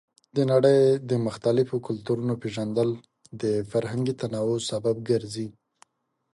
د 0.35 0.37
نړۍ 0.51 0.79
د 1.09 1.11
مختلفو 1.27 1.75
کلتورونو 1.87 2.33
پیژندل 2.43 2.89
د 3.41 3.43
فرهنګي 3.71 4.13
تنوع 4.21 4.59
سبب 4.71 4.95
ګرځي. 5.09 5.47